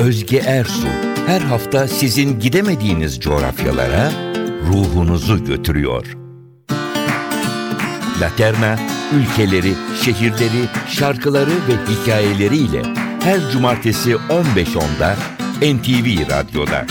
Özge 0.00 0.36
Ersu 0.36 0.88
her 1.26 1.40
hafta 1.40 1.88
sizin 1.88 2.40
gidemediğiniz 2.40 3.20
coğrafyalara 3.20 4.12
ruhunuzu 4.68 5.44
götürüyor. 5.44 6.06
Laterna, 8.20 8.78
ülkeleri, 9.12 9.74
şehirleri, 10.04 10.68
şarkıları 10.88 11.50
ve 11.50 11.92
hikayeleriyle 11.92 12.82
her 13.22 13.50
cumartesi 13.50 14.10
15.10'da 14.12 15.16
NTV 15.62 16.30
Radyo'da. 16.30 16.86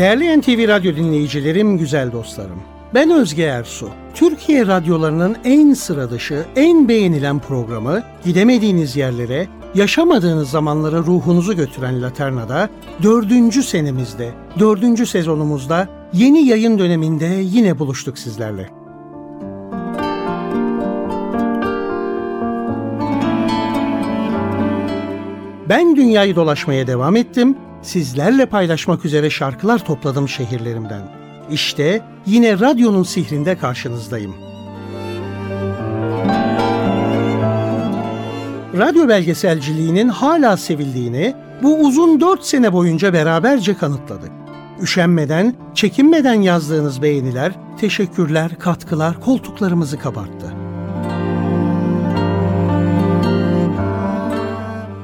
Değerli 0.00 0.40
NTV 0.40 0.68
Radyo 0.68 0.96
dinleyicilerim, 0.96 1.78
güzel 1.78 2.12
dostlarım. 2.12 2.62
Ben 2.94 3.10
Özge 3.10 3.42
Ersu. 3.42 3.88
Türkiye 4.14 4.66
radyolarının 4.66 5.36
en 5.44 5.74
sıra 5.74 6.10
dışı, 6.10 6.44
en 6.56 6.88
beğenilen 6.88 7.38
programı 7.38 8.02
gidemediğiniz 8.24 8.96
yerlere, 8.96 9.48
yaşamadığınız 9.74 10.50
zamanlara 10.50 10.98
ruhunuzu 10.98 11.56
götüren 11.56 12.02
Laterna'da 12.02 12.68
dördüncü 13.02 13.62
senemizde, 13.62 14.30
dördüncü 14.58 15.06
sezonumuzda 15.06 15.88
yeni 16.12 16.46
yayın 16.46 16.78
döneminde 16.78 17.26
yine 17.42 17.78
buluştuk 17.78 18.18
sizlerle. 18.18 18.70
Ben 25.68 25.96
dünyayı 25.96 26.36
dolaşmaya 26.36 26.86
devam 26.86 27.16
ettim 27.16 27.56
sizlerle 27.82 28.46
paylaşmak 28.46 29.04
üzere 29.04 29.30
şarkılar 29.30 29.84
topladım 29.84 30.28
şehirlerimden. 30.28 31.02
İşte 31.50 32.02
yine 32.26 32.60
radyonun 32.60 33.02
sihrinde 33.02 33.58
karşınızdayım. 33.58 34.34
Radyo 38.78 39.08
belgeselciliğinin 39.08 40.08
hala 40.08 40.56
sevildiğini 40.56 41.34
bu 41.62 41.78
uzun 41.78 42.20
dört 42.20 42.44
sene 42.44 42.72
boyunca 42.72 43.12
beraberce 43.12 43.74
kanıtladık. 43.74 44.30
Üşenmeden, 44.82 45.54
çekinmeden 45.74 46.42
yazdığınız 46.42 47.02
beğeniler, 47.02 47.52
teşekkürler, 47.80 48.58
katkılar 48.58 49.20
koltuklarımızı 49.20 49.98
kabarttı. 49.98 50.59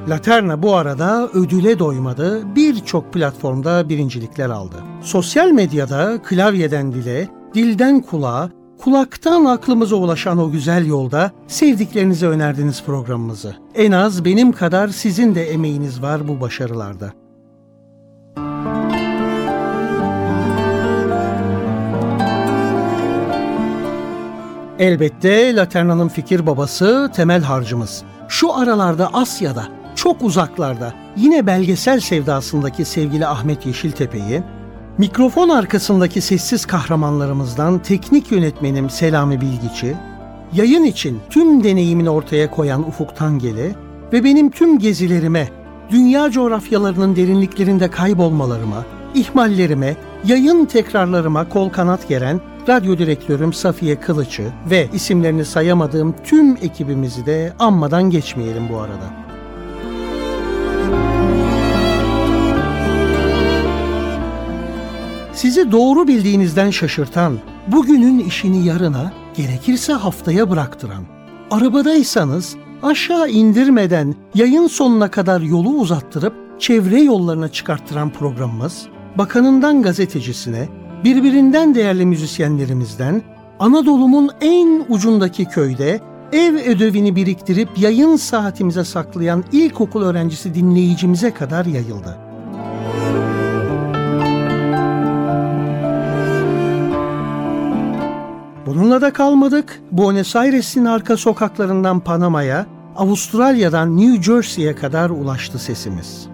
Laterna 0.07 0.63
bu 0.63 0.75
arada 0.75 1.27
ödüle 1.33 1.79
doymadı, 1.79 2.55
birçok 2.55 3.13
platformda 3.13 3.89
birincilikler 3.89 4.49
aldı. 4.49 4.75
Sosyal 5.01 5.51
medyada 5.51 6.21
klavyeden 6.23 6.93
dile, 6.93 7.27
dilden 7.53 8.01
kulağa, 8.01 8.49
kulaktan 8.77 9.45
aklımıza 9.45 9.95
ulaşan 9.95 10.37
o 10.37 10.51
güzel 10.51 10.85
yolda 10.85 11.31
sevdiklerinize 11.47 12.27
önerdiniz 12.27 12.83
programımızı. 12.83 13.55
En 13.75 13.91
az 13.91 14.25
benim 14.25 14.51
kadar 14.51 14.87
sizin 14.87 15.35
de 15.35 15.51
emeğiniz 15.51 16.01
var 16.01 16.27
bu 16.27 16.41
başarılarda. 16.41 17.13
Elbette 24.79 25.55
Laterna'nın 25.55 26.07
fikir 26.07 26.47
babası 26.47 27.11
temel 27.15 27.41
harcımız. 27.41 28.03
Şu 28.27 28.53
aralarda 28.53 29.13
Asya'da 29.13 29.77
çok 30.07 30.23
uzaklarda 30.23 30.93
yine 31.17 31.47
belgesel 31.47 31.99
sevdasındaki 31.99 32.85
sevgili 32.85 33.27
Ahmet 33.27 33.65
Yeşiltepe'yi, 33.65 34.43
mikrofon 34.97 35.49
arkasındaki 35.49 36.21
sessiz 36.21 36.65
kahramanlarımızdan 36.65 37.79
teknik 37.79 38.31
yönetmenim 38.31 38.89
Selami 38.89 39.41
Bilgiç'i, 39.41 39.95
yayın 40.53 40.83
için 40.83 41.19
tüm 41.29 41.63
deneyimini 41.63 42.09
ortaya 42.09 42.51
koyan 42.51 42.87
Ufuk 42.87 43.15
Tangeli 43.15 43.75
ve 44.13 44.23
benim 44.23 44.49
tüm 44.51 44.79
gezilerime, 44.79 45.49
dünya 45.89 46.31
coğrafyalarının 46.31 47.15
derinliklerinde 47.15 47.89
kaybolmalarıma, 47.91 48.85
ihmallerime, 49.15 49.95
yayın 50.25 50.65
tekrarlarıma 50.65 51.49
kol 51.49 51.69
kanat 51.69 52.07
geren 52.07 52.41
radyo 52.69 52.97
direktörüm 52.97 53.53
Safiye 53.53 53.99
Kılıç'ı 53.99 54.47
ve 54.69 54.87
isimlerini 54.93 55.45
sayamadığım 55.45 56.15
tüm 56.23 56.57
ekibimizi 56.61 57.25
de 57.25 57.53
anmadan 57.59 58.09
geçmeyelim 58.09 58.69
bu 58.73 58.77
arada. 58.77 59.26
Sizi 65.37 65.71
doğru 65.71 66.07
bildiğinizden 66.07 66.69
şaşırtan, 66.69 67.39
bugünün 67.67 68.19
işini 68.19 68.65
yarına, 68.65 69.11
gerekirse 69.35 69.93
haftaya 69.93 70.49
bıraktıran, 70.49 71.03
arabadaysanız 71.51 72.55
aşağı 72.83 73.29
indirmeden 73.29 74.15
yayın 74.35 74.67
sonuna 74.67 75.11
kadar 75.11 75.41
yolu 75.41 75.69
uzattırıp 75.69 76.33
çevre 76.59 77.01
yollarına 77.01 77.49
çıkarttıran 77.49 78.09
programımız, 78.09 78.87
bakanından 79.17 79.81
gazetecisine, 79.81 80.69
birbirinden 81.03 81.75
değerli 81.75 82.05
müzisyenlerimizden, 82.05 83.21
Anadolu'nun 83.59 84.29
en 84.41 84.85
ucundaki 84.89 85.45
köyde 85.45 85.99
ev 86.31 86.55
ödevini 86.55 87.15
biriktirip 87.15 87.69
yayın 87.77 88.15
saatimize 88.15 88.83
saklayan 88.83 89.43
ilkokul 89.51 90.01
öğrencisi 90.01 90.55
dinleyicimize 90.55 91.33
kadar 91.33 91.65
yayıldı. 91.65 92.26
Bununla 98.77 99.01
da 99.01 99.13
kalmadık. 99.13 99.81
Buenos 99.91 100.35
Aires'in 100.35 100.85
arka 100.85 101.17
sokaklarından 101.17 101.99
Panama'ya, 101.99 102.65
Avustralya'dan 102.95 103.97
New 103.97 104.23
Jersey'ye 104.23 104.75
kadar 104.75 105.09
ulaştı 105.09 105.59
sesimiz. 105.59 106.27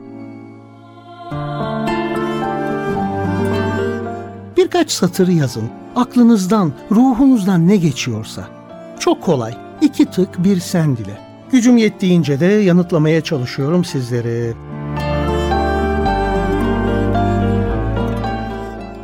Birkaç 4.68 4.90
satırı 4.90 5.32
yazın. 5.32 5.70
Aklınızdan, 5.96 6.72
ruhunuzdan 6.90 7.68
ne 7.68 7.76
geçiyorsa. 7.76 8.48
Çok 8.98 9.22
kolay. 9.22 9.54
İki 9.80 10.06
tık 10.06 10.44
bir 10.44 10.60
sen 10.60 10.96
dile. 10.96 11.18
Gücüm 11.52 11.76
yettiğince 11.76 12.40
de 12.40 12.46
yanıtlamaya 12.46 13.20
çalışıyorum 13.20 13.84
sizleri. 13.84 14.54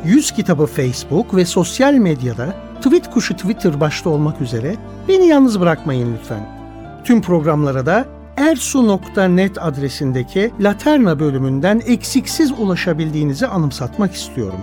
Yüz 0.05 0.31
kitabı 0.31 0.65
Facebook 0.65 1.35
ve 1.35 1.45
sosyal 1.45 1.93
medyada 1.93 2.55
tweet 2.81 3.11
kuşu 3.11 3.35
Twitter 3.35 3.79
başta 3.79 4.09
olmak 4.09 4.41
üzere 4.41 4.75
beni 5.07 5.27
yalnız 5.27 5.59
bırakmayın 5.59 6.17
lütfen. 6.19 6.49
Tüm 7.03 7.21
programlara 7.21 7.85
da 7.85 8.05
ersu.net 8.37 9.63
adresindeki 9.63 10.51
Laterna 10.59 11.19
bölümünden 11.19 11.81
eksiksiz 11.85 12.51
ulaşabildiğinizi 12.51 13.47
anımsatmak 13.47 14.13
istiyorum 14.13 14.59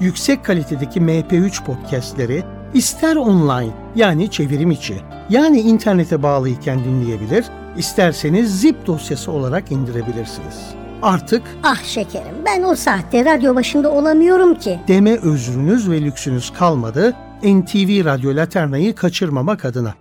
yüksek 0.00 0.44
kalitedeki 0.44 1.00
MP3 1.00 1.64
podcastleri 1.64 2.44
ister 2.74 3.16
online 3.16 3.72
yani 3.96 4.30
çevirim 4.30 4.70
içi 4.70 4.96
yani 5.30 5.60
internete 5.60 6.22
bağlıyken 6.22 6.84
dinleyebilir, 6.84 7.44
isterseniz 7.76 8.60
zip 8.60 8.86
dosyası 8.86 9.32
olarak 9.32 9.72
indirebilirsiniz. 9.72 10.74
Artık 11.02 11.42
Ah 11.62 11.84
şekerim 11.84 12.34
ben 12.46 12.62
o 12.62 12.74
saatte 12.74 13.24
radyo 13.24 13.54
başında 13.54 13.92
olamıyorum 13.92 14.54
ki. 14.54 14.80
deme 14.88 15.16
özrünüz 15.16 15.90
ve 15.90 16.02
lüksünüz 16.02 16.52
kalmadı 16.52 17.14
NTV 17.42 18.04
Radyo 18.04 18.36
Laterna'yı 18.36 18.94
kaçırmamak 18.94 19.64
adına. 19.64 19.94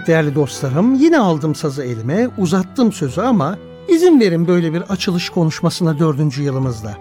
Evet 0.00 0.08
değerli 0.08 0.34
dostlarım 0.34 0.94
yine 0.94 1.18
aldım 1.18 1.54
sazı 1.54 1.84
elime 1.84 2.28
uzattım 2.38 2.92
sözü 2.92 3.20
ama 3.20 3.58
izin 3.88 4.20
verin 4.20 4.48
böyle 4.48 4.72
bir 4.72 4.80
açılış 4.80 5.30
konuşmasına 5.30 5.98
dördüncü 5.98 6.42
yılımızda. 6.42 6.94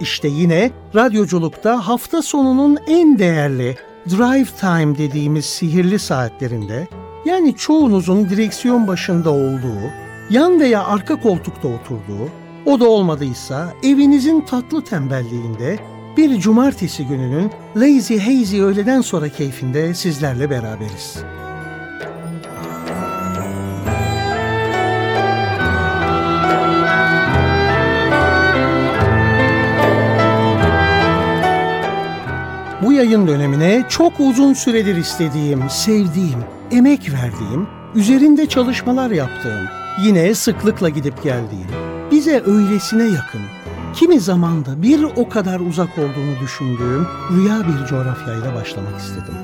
İşte 0.00 0.28
yine 0.28 0.70
radyoculukta 0.94 1.88
hafta 1.88 2.22
sonunun 2.22 2.78
en 2.86 3.18
değerli 3.18 3.76
drive 4.10 4.48
time 4.60 4.98
dediğimiz 4.98 5.44
sihirli 5.44 5.98
saatlerinde 5.98 6.88
yani 7.24 7.56
çoğunuzun 7.56 8.28
direksiyon 8.28 8.88
başında 8.88 9.30
olduğu, 9.30 9.82
yan 10.30 10.60
veya 10.60 10.84
arka 10.84 11.20
koltukta 11.20 11.68
oturduğu, 11.68 12.28
o 12.66 12.80
da 12.80 12.88
olmadıysa 12.88 13.72
evinizin 13.82 14.40
tatlı 14.40 14.84
tembelliğinde 14.84 15.78
bir 16.16 16.38
cumartesi 16.40 17.06
gününün 17.06 17.50
lazy 17.76 18.18
hazy 18.18 18.60
öğleden 18.60 19.00
sonra 19.00 19.28
keyfinde 19.28 19.94
sizlerle 19.94 20.50
beraberiz. 20.50 21.24
Bu 32.92 32.96
yayın 32.96 33.26
dönemine 33.26 33.84
çok 33.88 34.20
uzun 34.20 34.54
süredir 34.54 34.96
istediğim, 34.96 35.70
sevdiğim, 35.70 36.44
emek 36.70 37.12
verdiğim, 37.12 37.66
üzerinde 37.94 38.48
çalışmalar 38.48 39.10
yaptığım, 39.10 39.68
yine 40.04 40.34
sıklıkla 40.34 40.88
gidip 40.88 41.22
geldiğim, 41.22 41.66
bize 42.10 42.42
öylesine 42.46 43.02
yakın, 43.02 43.40
kimi 43.94 44.20
zamanda 44.20 44.82
bir 44.82 45.02
o 45.02 45.28
kadar 45.28 45.60
uzak 45.60 45.98
olduğunu 45.98 46.40
düşündüğüm 46.42 47.06
rüya 47.30 47.58
bir 47.60 47.86
coğrafyayla 47.86 48.54
başlamak 48.54 49.00
istedim. 49.00 49.34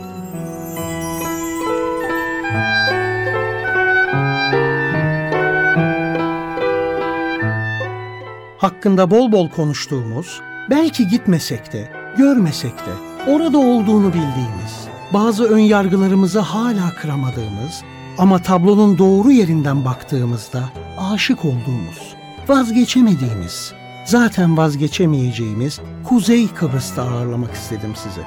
Hakkında 8.58 9.10
bol 9.10 9.32
bol 9.32 9.50
konuştuğumuz, 9.50 10.40
belki 10.70 11.08
gitmesek 11.08 11.72
de, 11.72 11.92
görmesek 12.18 12.78
de, 12.78 13.07
orada 13.26 13.58
olduğunu 13.58 14.08
bildiğimiz, 14.08 14.88
bazı 15.12 15.44
ön 15.44 15.58
yargılarımızı 15.58 16.40
hala 16.40 16.94
kıramadığımız 16.94 17.82
ama 18.18 18.38
tablonun 18.38 18.98
doğru 18.98 19.30
yerinden 19.30 19.84
baktığımızda 19.84 20.60
aşık 20.98 21.44
olduğumuz, 21.44 22.14
vazgeçemediğimiz, 22.48 23.72
zaten 24.04 24.56
vazgeçemeyeceğimiz 24.56 25.80
Kuzey 26.04 26.48
Kıbrıs'ta 26.48 27.02
ağırlamak 27.02 27.54
istedim 27.54 27.92
sizi. 27.94 28.20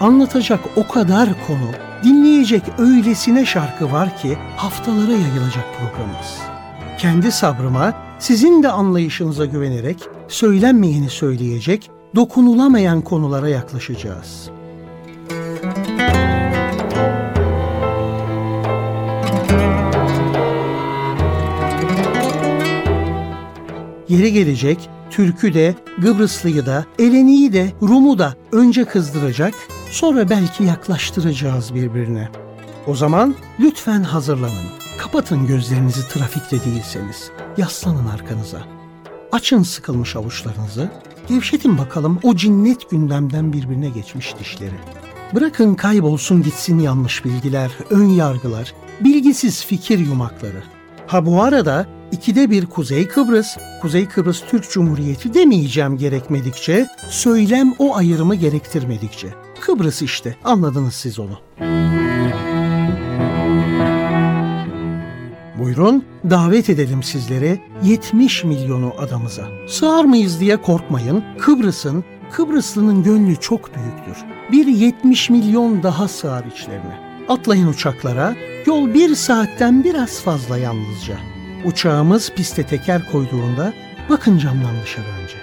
Anlatacak 0.00 0.60
o 0.76 0.88
kadar 0.88 1.28
konu, 1.46 1.70
dinleyecek 2.04 2.62
öylesine 2.78 3.46
şarkı 3.46 3.92
var 3.92 4.16
ki 4.16 4.38
haftalara 4.56 5.12
yayılacak 5.12 5.64
programımız. 5.78 6.38
Kendi 6.98 7.32
sabrıma, 7.32 7.92
sizin 8.18 8.62
de 8.62 8.68
anlayışınıza 8.68 9.46
güvenerek 9.46 9.98
söylenmeyeni 10.32 11.10
söyleyecek, 11.10 11.90
dokunulamayan 12.16 13.00
konulara 13.00 13.48
yaklaşacağız. 13.48 14.50
Yeri 24.08 24.32
gelecek 24.32 24.90
Türk'ü 25.10 25.54
de, 25.54 25.74
Kıbrıslıyı 26.02 26.66
da, 26.66 26.84
Eleni'yi 26.98 27.52
de, 27.52 27.72
Rum'u 27.82 28.18
da 28.18 28.34
önce 28.52 28.84
kızdıracak, 28.84 29.54
sonra 29.90 30.30
belki 30.30 30.64
yaklaştıracağız 30.64 31.74
birbirine. 31.74 32.28
O 32.86 32.94
zaman 32.94 33.34
lütfen 33.60 34.02
hazırlanın. 34.02 34.66
Kapatın 34.98 35.46
gözlerinizi 35.46 36.08
trafikte 36.08 36.64
değilseniz. 36.64 37.30
Yaslanın 37.56 38.06
arkanıza. 38.06 38.81
Açın 39.32 39.62
sıkılmış 39.62 40.16
avuçlarınızı. 40.16 40.90
Gevşetin 41.28 41.78
bakalım 41.78 42.18
o 42.22 42.36
cinnet 42.36 42.90
gündemden 42.90 43.52
birbirine 43.52 43.88
geçmiş 43.88 44.38
dişleri. 44.38 44.74
Bırakın 45.34 45.74
kaybolsun 45.74 46.42
gitsin 46.42 46.78
yanlış 46.78 47.24
bilgiler, 47.24 47.70
ön 47.90 48.08
yargılar, 48.08 48.74
bilgisiz 49.00 49.66
fikir 49.66 49.98
yumakları. 49.98 50.62
Ha 51.06 51.26
bu 51.26 51.42
arada 51.42 51.86
ikide 52.12 52.50
bir 52.50 52.66
Kuzey 52.66 53.08
Kıbrıs, 53.08 53.56
Kuzey 53.82 54.06
Kıbrıs 54.06 54.42
Türk 54.50 54.70
Cumhuriyeti 54.70 55.34
demeyeceğim 55.34 55.96
gerekmedikçe, 55.96 56.86
söylem 57.08 57.74
o 57.78 57.96
ayrımı 57.96 58.34
gerektirmedikçe. 58.34 59.28
Kıbrıs 59.60 60.02
işte, 60.02 60.36
anladınız 60.44 60.94
siz 60.94 61.18
onu. 61.18 61.38
Buyurun, 65.76 66.04
davet 66.30 66.70
edelim 66.70 67.02
sizleri 67.02 67.60
70 67.82 68.44
milyonu 68.44 68.92
adamıza. 68.98 69.42
Sığar 69.68 70.04
mıyız 70.04 70.40
diye 70.40 70.56
korkmayın, 70.56 71.24
Kıbrıs'ın, 71.38 72.04
Kıbrıslının 72.32 73.02
gönlü 73.02 73.36
çok 73.36 73.70
büyüktür. 73.74 74.24
Bir 74.52 74.66
70 74.66 75.30
milyon 75.30 75.82
daha 75.82 76.08
sığar 76.08 76.44
içlerine. 76.44 77.24
Atlayın 77.28 77.66
uçaklara, 77.66 78.36
yol 78.66 78.94
bir 78.94 79.14
saatten 79.14 79.84
biraz 79.84 80.20
fazla 80.20 80.58
yalnızca. 80.58 81.16
Uçağımız 81.64 82.32
piste 82.36 82.66
teker 82.66 83.10
koyduğunda 83.12 83.72
bakın 84.08 84.38
camdan 84.38 84.82
dışarı 84.82 85.06
önce. 85.22 85.36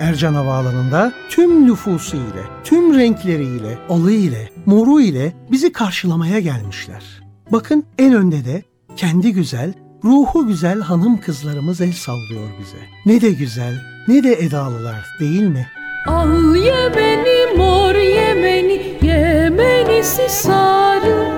Ercan 0.00 0.34
Havaalanı'nda 0.34 1.12
tüm 1.30 1.66
nüfusu 1.66 2.16
ile, 2.16 2.42
tüm 2.64 2.98
renkleriyle, 2.98 3.78
alı 3.88 4.12
ile, 4.12 4.50
moru 4.66 5.00
ile 5.00 5.32
bizi 5.50 5.72
karşılamaya 5.72 6.40
gelmişler. 6.40 7.22
Bakın 7.52 7.84
en 7.98 8.14
önde 8.14 8.44
de 8.44 8.71
kendi 8.96 9.32
güzel, 9.32 9.72
ruhu 10.04 10.46
güzel 10.46 10.80
hanım 10.80 11.20
kızlarımız 11.20 11.80
el 11.80 11.92
sallıyor 11.92 12.48
bize. 12.60 12.76
Ne 13.06 13.20
de 13.20 13.30
güzel, 13.30 13.74
ne 14.08 14.22
de 14.24 14.32
edalılar 14.32 15.06
değil 15.20 15.42
mi? 15.42 15.66
Al 16.06 16.56
Yemeni 16.56 17.56
mor 17.56 17.94
Yemeni 17.94 18.98
Yemenisi 19.02 20.28
sarı 20.28 21.28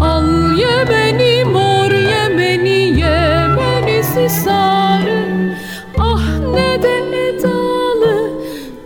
Al 0.00 0.58
Yemeni 0.58 1.44
mor 1.44 1.90
Yemeni 1.90 3.00
Yemenisi 3.00 4.28
sarı 4.44 5.54
Ah 5.98 6.38
ne 6.54 6.82
de 6.82 7.28
edalı 7.28 8.30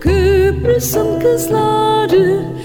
Kıbrıs'ın 0.00 1.20
kızları 1.20 2.57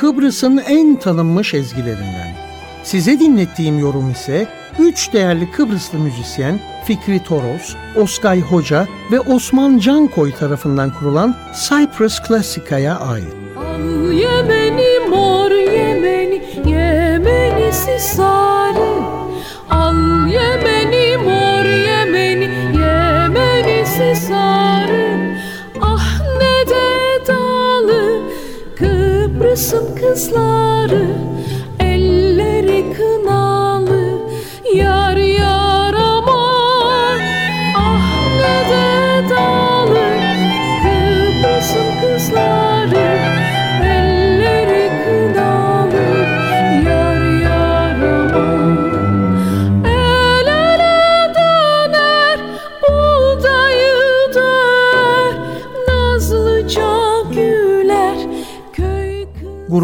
Kıbrıs'ın 0.00 0.56
en 0.56 0.96
tanınmış 0.96 1.54
ezgilerinden. 1.54 2.36
Size 2.82 3.20
dinlettiğim 3.20 3.78
yorum 3.78 4.10
ise 4.10 4.46
üç 4.78 5.12
değerli 5.12 5.50
Kıbrıslı 5.50 5.98
müzisyen 5.98 6.60
Fikri 6.84 7.24
Toros, 7.24 7.74
Oskay 7.96 8.40
Hoca 8.40 8.86
ve 9.12 9.20
Osman 9.20 9.78
Cankoy 9.78 10.32
tarafından 10.32 10.92
kurulan 10.94 11.36
Cyprus 11.68 12.20
Classica'ya 12.28 12.98
ait. 12.98 13.34
Al 13.56 14.12
Yemeni 14.12 15.08
mor 15.08 15.50
Yemeni 15.50 16.42
Yemenisi 16.66 17.98
sarı 18.00 18.39
Kıbrıs'ın 30.20 31.19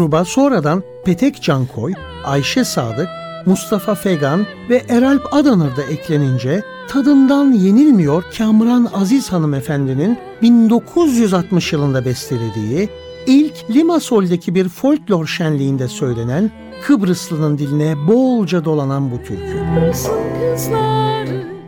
Gruba 0.07 0.25
sonradan 0.25 0.83
Petek 1.05 1.41
Cankoy, 1.41 1.93
Ayşe 2.25 2.63
Sadık, 2.63 3.09
Mustafa 3.45 3.95
Fegan 3.95 4.45
ve 4.69 4.83
Eralp 4.89 5.33
Adanır 5.33 5.75
da 5.75 5.83
eklenince 5.83 6.63
tadından 6.89 7.51
yenilmiyor 7.51 8.23
Kamran 8.37 8.89
Aziz 8.93 9.31
hanımefendinin 9.31 10.17
1960 10.41 11.73
yılında 11.73 12.05
bestelediği 12.05 12.89
ilk 13.25 13.53
Limasol'deki 13.69 14.55
bir 14.55 14.69
folklor 14.69 15.27
şenliğinde 15.27 15.87
söylenen 15.87 16.51
Kıbrıslı'nın 16.83 17.57
diline 17.57 18.07
bolca 18.07 18.65
dolanan 18.65 19.11
bu 19.11 19.17
türkü. 19.17 19.63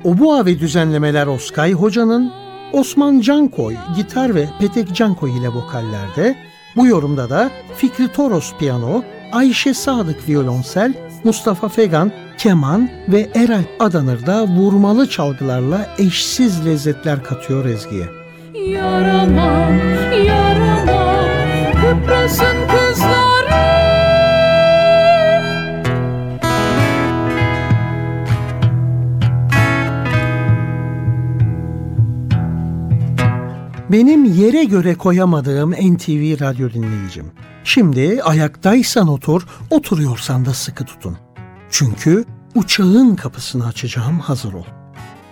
Obua 0.04 0.46
ve 0.46 0.60
düzenlemeler 0.60 1.28
Oskay 1.28 1.74
Hoca'nın, 1.74 2.32
Osman 2.74 3.20
Cankoy 3.20 3.76
gitar 3.96 4.36
ve 4.36 4.50
Petek 4.60 4.96
Cankoy 4.96 5.38
ile 5.38 5.50
vokallerde, 5.50 6.49
bu 6.76 6.88
yorumda 6.88 7.30
da 7.30 7.52
Fikri 7.76 8.08
Toros 8.08 8.54
piyano, 8.60 9.04
Ayşe 9.32 9.74
Sadık 9.74 10.30
violonsel, 10.30 10.94
Mustafa 11.24 11.70
Fegan 11.70 12.12
keman 12.38 12.90
ve 13.08 13.30
Eralp 13.36 13.70
Adanır 13.80 14.26
da 14.26 14.48
vurmalı 14.48 15.10
çalgılarla 15.10 15.96
eşsiz 15.98 16.66
lezzetler 16.66 17.24
katıyor 17.24 17.66
ezgiye. 17.66 18.06
Yarama, 18.54 19.70
yarama 20.26 21.16
Kıbrıs'ın 21.72 22.79
Benim 33.92 34.26
yere 34.26 34.64
göre 34.64 34.96
koyamadığım 34.96 35.72
NTV 35.72 36.40
radyo 36.42 36.74
dinleyicim. 36.74 37.32
Şimdi 37.64 38.24
ayaktaysan 38.24 39.08
otur, 39.08 39.48
oturuyorsan 39.70 40.46
da 40.46 40.54
sıkı 40.54 40.86
tutun. 40.86 41.18
Çünkü 41.70 42.26
uçağın 42.56 43.16
kapısını 43.16 43.68
açacağım 43.68 44.20
hazır 44.20 44.54
ol. 44.54 44.66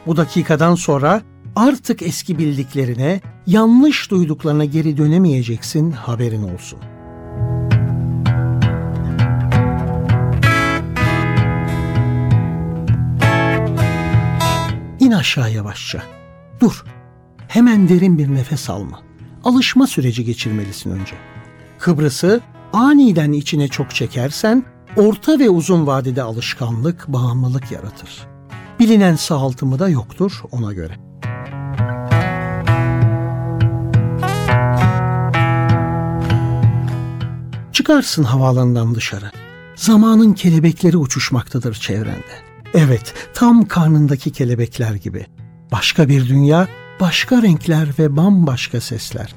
Bu 0.07 0.17
dakikadan 0.17 0.75
sonra 0.75 1.21
artık 1.55 2.01
eski 2.01 2.37
bildiklerine, 2.37 3.21
yanlış 3.47 4.11
duyduklarına 4.11 4.65
geri 4.65 4.97
dönemeyeceksin 4.97 5.91
haberin 5.91 6.43
olsun. 6.43 6.79
İn 14.99 15.11
aşağı 15.11 15.51
yavaşça. 15.51 16.03
Dur. 16.61 16.83
Hemen 17.47 17.89
derin 17.89 18.17
bir 18.17 18.33
nefes 18.33 18.69
alma. 18.69 18.99
Alışma 19.43 19.87
süreci 19.87 20.25
geçirmelisin 20.25 20.91
önce. 20.91 21.15
Kıbrıs'ı 21.79 22.41
aniden 22.73 23.31
içine 23.31 23.67
çok 23.67 23.95
çekersen 23.95 24.63
orta 24.95 25.39
ve 25.39 25.49
uzun 25.49 25.87
vadede 25.87 26.23
alışkanlık, 26.23 27.07
bağımlılık 27.07 27.71
yaratır. 27.71 28.27
Bilinen 28.79 29.15
sağaltımı 29.15 29.79
da 29.79 29.89
yoktur 29.89 30.41
ona 30.51 30.73
göre. 30.73 30.93
Çıkarsın 37.73 38.23
havaalanından 38.23 38.95
dışarı. 38.95 39.31
Zamanın 39.75 40.33
kelebekleri 40.33 40.97
uçuşmaktadır 40.97 41.73
çevrende. 41.73 42.47
Evet, 42.73 43.13
tam 43.33 43.65
karnındaki 43.65 44.31
kelebekler 44.31 44.95
gibi. 44.95 45.25
Başka 45.71 46.09
bir 46.09 46.27
dünya, 46.27 46.67
başka 46.99 47.41
renkler 47.41 47.87
ve 47.99 48.17
bambaşka 48.17 48.81
sesler. 48.81 49.35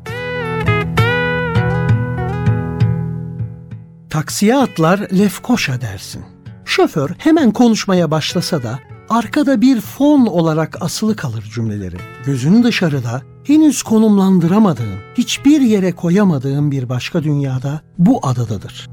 Taksiye 4.11 4.57
atlar 4.57 4.99
Lefkoşa 4.99 5.81
dersin. 5.81 6.25
Şoför 6.65 7.11
hemen 7.19 7.53
konuşmaya 7.53 8.11
başlasa 8.11 8.63
da 8.63 8.79
arkada 9.09 9.61
bir 9.61 9.81
fon 9.81 10.27
olarak 10.27 10.83
asılı 10.83 11.17
kalır 11.17 11.51
cümleleri. 11.55 11.97
Gözün 12.27 12.63
dışarıda 12.63 13.23
henüz 13.45 13.83
konumlandıramadığın, 13.83 14.99
hiçbir 15.19 15.61
yere 15.61 15.93
koyamadığın 15.93 16.71
bir 16.71 16.89
başka 16.89 17.23
dünyada 17.23 17.81
bu 17.99 18.27
adadadır. 18.27 18.89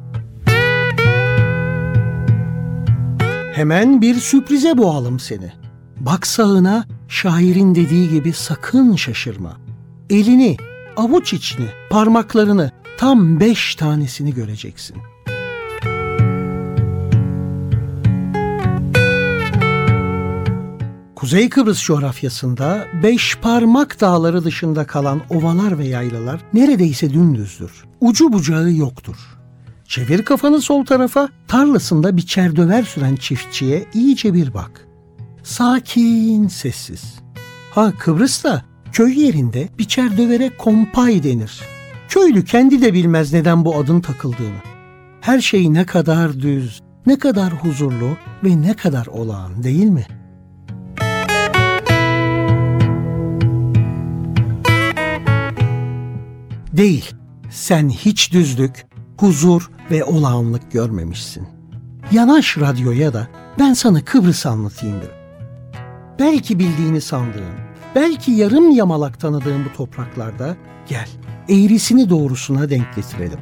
Hemen 3.53 4.01
bir 4.01 4.15
sürprize 4.15 4.77
boğalım 4.77 5.19
seni. 5.19 5.51
Bak 5.99 6.27
sağına 6.27 6.85
şairin 7.07 7.75
dediği 7.75 8.09
gibi 8.09 8.33
sakın 8.33 8.95
şaşırma. 8.95 9.57
Elini, 10.09 10.57
avuç 10.97 11.33
içini, 11.33 11.67
parmaklarını 11.89 12.71
tam 12.97 13.39
beş 13.39 13.75
tanesini 13.75 14.33
göreceksin. 14.33 14.97
Kuzey 21.15 21.49
Kıbrıs 21.49 21.83
coğrafyasında 21.83 22.87
beş 23.03 23.37
parmak 23.37 24.01
dağları 24.01 24.43
dışında 24.43 24.87
kalan 24.87 25.21
ovalar 25.29 25.77
ve 25.77 25.87
yaylalar 25.87 26.41
neredeyse 26.53 27.13
dümdüzdür. 27.13 27.71
Ucu 28.01 28.33
bucağı 28.33 28.71
yoktur. 28.71 29.17
Çevir 29.85 30.25
kafanı 30.25 30.61
sol 30.61 30.85
tarafa, 30.85 31.29
tarlasında 31.47 32.17
biçer 32.17 32.55
döver 32.55 32.83
süren 32.83 33.15
çiftçiye 33.15 33.85
iyice 33.93 34.33
bir 34.33 34.53
bak. 34.53 34.86
Sakin, 35.47 36.47
sessiz. 36.47 37.15
Ha 37.71 37.93
Kıbrıs'ta 37.99 38.65
köy 38.91 39.19
yerinde 39.19 39.69
biçer 39.79 40.17
dövere 40.17 40.57
kompay 40.57 41.23
denir. 41.23 41.61
Köylü 42.09 42.45
kendi 42.45 42.81
de 42.81 42.93
bilmez 42.93 43.33
neden 43.33 43.65
bu 43.65 43.75
adın 43.75 44.01
takıldığını. 44.01 44.61
Her 45.21 45.41
şey 45.41 45.73
ne 45.73 45.85
kadar 45.85 46.33
düz, 46.33 46.81
ne 47.05 47.19
kadar 47.19 47.53
huzurlu 47.53 48.17
ve 48.43 48.61
ne 48.61 48.73
kadar 48.73 49.05
olağan 49.05 49.63
değil 49.63 49.85
mi? 49.85 50.05
Değil. 56.73 57.11
Sen 57.49 57.89
hiç 57.89 58.33
düzlük, 58.33 58.85
huzur 59.17 59.71
ve 59.91 60.03
olağanlık 60.03 60.71
görmemişsin. 60.71 61.47
Yanaş 62.11 62.57
radyoya 62.57 63.13
da 63.13 63.27
ben 63.59 63.73
sana 63.73 64.05
Kıbrıs 64.05 64.45
anlatayım 64.45 65.01
bir. 65.01 65.16
Belki 66.19 66.59
bildiğini 66.59 67.01
sandığın, 67.01 67.55
belki 67.95 68.31
yarım 68.31 68.71
yamalak 68.71 69.19
tanıdığın 69.19 69.65
bu 69.65 69.77
topraklarda 69.77 70.55
gel, 70.89 71.07
eğrisini 71.49 72.09
doğrusuna 72.09 72.69
denk 72.69 72.95
getirelim. 72.95 73.39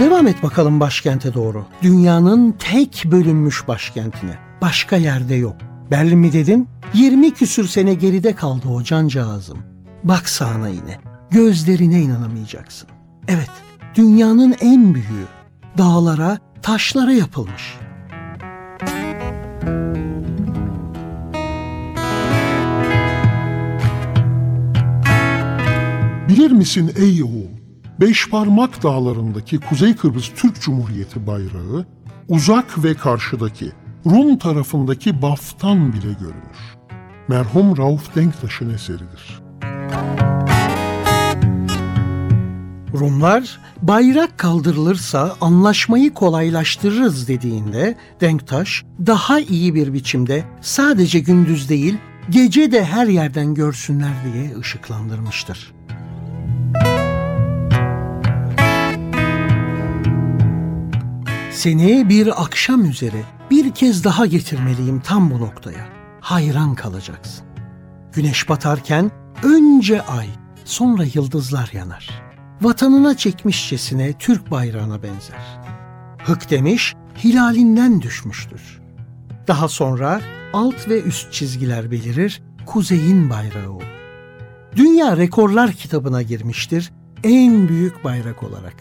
Devam 0.00 0.26
et 0.26 0.42
bakalım 0.42 0.80
başkente 0.80 1.34
doğru. 1.34 1.64
Dünyanın 1.82 2.54
tek 2.58 3.04
bölünmüş 3.06 3.68
başkentine. 3.68 4.38
Başka 4.62 4.96
yerde 4.96 5.34
yok. 5.34 5.56
Berlin 5.90 6.18
mi 6.18 6.32
dedim? 6.32 6.66
20 6.94 7.30
küsür 7.34 7.68
sene 7.68 7.94
geride 7.94 8.34
kaldı 8.34 8.68
o 8.68 8.82
cancağızım. 8.82 9.58
Bak 10.04 10.28
sağına 10.28 10.68
yine. 10.68 10.98
Gözlerine 11.30 12.00
inanamayacaksın. 12.00 12.88
Evet, 13.28 13.50
dünyanın 13.94 14.54
en 14.60 14.94
büyüğü. 14.94 15.26
Dağlara, 15.78 16.38
taşlara 16.62 17.12
yapılmış. 17.12 17.76
Bilir 26.34 26.50
misin 26.50 26.92
ey 26.96 27.22
oğul, 27.22 27.50
Beşparmak 28.00 28.82
dağlarındaki 28.82 29.60
Kuzey 29.60 29.96
Kıbrıs 29.96 30.30
Türk 30.36 30.60
Cumhuriyeti 30.60 31.26
bayrağı, 31.26 31.86
uzak 32.28 32.84
ve 32.84 32.94
karşıdaki 32.94 33.72
Rum 34.06 34.38
tarafındaki 34.38 35.22
Baf'tan 35.22 35.92
bile 35.92 36.12
görünür. 36.20 36.76
Merhum 37.28 37.76
Rauf 37.76 38.14
Denktaş'ın 38.14 38.74
eseridir. 38.74 39.42
Rumlar 42.98 43.60
bayrak 43.82 44.38
kaldırılırsa 44.38 45.36
anlaşmayı 45.40 46.14
kolaylaştırırız 46.14 47.28
dediğinde 47.28 47.96
Denktaş 48.20 48.84
daha 49.06 49.40
iyi 49.40 49.74
bir 49.74 49.92
biçimde 49.92 50.44
sadece 50.60 51.20
gündüz 51.20 51.68
değil 51.68 51.98
gece 52.30 52.72
de 52.72 52.84
her 52.84 53.06
yerden 53.06 53.54
görsünler 53.54 54.12
diye 54.24 54.58
ışıklandırmıştır. 54.58 55.73
Seni 61.64 62.08
bir 62.08 62.42
akşam 62.42 62.84
üzere 62.84 63.22
bir 63.50 63.74
kez 63.74 64.04
daha 64.04 64.26
getirmeliyim 64.26 65.00
tam 65.00 65.30
bu 65.30 65.40
noktaya. 65.40 65.88
Hayran 66.20 66.74
kalacaksın. 66.74 67.44
Güneş 68.12 68.48
batarken 68.48 69.10
önce 69.42 70.02
ay, 70.02 70.26
sonra 70.64 71.04
yıldızlar 71.14 71.70
yanar. 71.72 72.22
Vatanına 72.60 73.16
çekmişçesine 73.16 74.12
Türk 74.12 74.50
bayrağına 74.50 75.02
benzer. 75.02 75.60
Hık 76.24 76.50
demiş, 76.50 76.94
hilalinden 77.24 78.02
düşmüştür. 78.02 78.80
Daha 79.48 79.68
sonra 79.68 80.20
alt 80.52 80.88
ve 80.88 81.02
üst 81.02 81.32
çizgiler 81.32 81.90
belirir, 81.90 82.42
kuzeyin 82.66 83.30
bayrağı 83.30 83.70
olur. 83.70 83.84
Dünya 84.76 85.16
Rekorlar 85.16 85.72
kitabına 85.72 86.22
girmiştir 86.22 86.92
en 87.22 87.68
büyük 87.68 88.04
bayrak 88.04 88.42
olarak. 88.42 88.76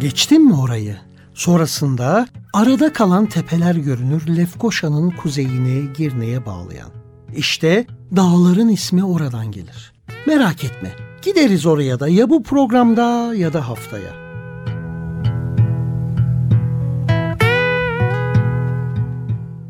Geçtim 0.00 0.44
mi 0.44 0.54
orayı? 0.54 0.96
Sonrasında 1.34 2.26
arada 2.52 2.92
kalan 2.92 3.26
tepeler 3.26 3.74
görünür 3.74 4.36
Lefkoşa'nın 4.36 5.10
kuzeyini 5.10 5.92
Girne'ye 5.92 6.46
bağlayan. 6.46 6.90
İşte 7.36 7.86
dağların 8.16 8.68
ismi 8.68 9.04
oradan 9.04 9.52
gelir. 9.52 9.92
Merak 10.26 10.64
etme, 10.64 10.92
gideriz 11.22 11.66
oraya 11.66 12.00
da 12.00 12.08
ya 12.08 12.30
bu 12.30 12.42
programda 12.42 13.34
ya 13.34 13.52
da 13.52 13.68
haftaya. 13.68 14.12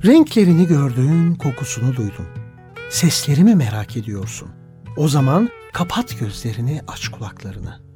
Renklerini 0.04 0.66
gördün, 0.66 1.34
kokusunu 1.34 1.96
duydun. 1.96 2.26
Seslerimi 2.90 3.54
merak 3.54 3.96
ediyorsun. 3.96 4.48
O 4.96 5.08
zaman 5.08 5.48
kapat 5.72 6.18
gözlerini, 6.20 6.80
aç 6.88 7.08
kulaklarını. 7.08 7.89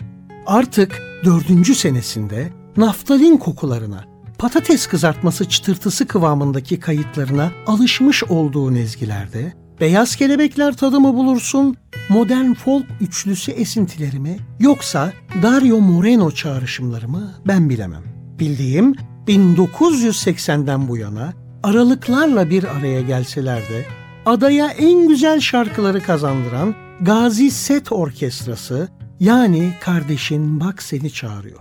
Artık 0.47 1.03
dördüncü 1.25 1.75
senesinde 1.75 2.53
naftalin 2.77 3.37
kokularına, 3.37 4.05
patates 4.39 4.87
kızartması 4.87 5.49
çıtırtısı 5.49 6.07
kıvamındaki 6.07 6.81
kayıtlarına 6.81 7.51
alışmış 7.67 8.25
olduğu 8.25 8.77
ezgilerde 8.77 9.53
beyaz 9.81 10.17
kelebekler 10.17 10.77
tadımı 10.77 11.15
bulursun, 11.15 11.77
modern 12.09 12.53
folk 12.53 12.85
üçlüsü 13.01 13.53
esintilerimi 13.53 14.39
yoksa 14.61 15.13
Dario 15.43 15.81
Moreno 15.81 16.31
çağrışımlarımı 16.31 17.35
ben 17.47 17.71
bilemem. 17.71 18.03
Bildiğim 18.39 18.95
1980'den 19.29 20.89
bu 20.89 20.97
yana 20.97 21.33
aralıklarla 21.63 22.51
bir 22.51 22.65
araya 22.65 23.01
gelseler 23.01 23.61
de 23.61 23.85
adaya 24.27 24.69
en 24.69 25.09
güzel 25.09 25.41
şarkıları 25.41 26.01
kazandıran 26.01 26.75
Gazi 27.01 27.51
Set 27.51 27.93
Orkestrası 27.93 28.89
yani 29.25 29.75
kardeşin 29.81 30.61
bak 30.61 30.83
seni 30.83 31.11
çağırıyor. 31.12 31.60